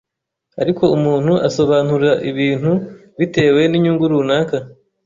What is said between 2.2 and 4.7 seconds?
ibintu bitewe n’inyungu runaka